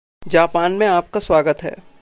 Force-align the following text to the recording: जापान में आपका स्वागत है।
जापान 0.27 0.71
में 0.71 0.87
आपका 0.87 1.19
स्वागत 1.19 1.63
है। 1.63 1.83